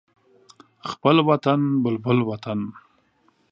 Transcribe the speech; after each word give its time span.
خپل 0.91 1.15
وطن 1.29 1.59
بلبل 1.83 2.17
وطن 2.29 2.59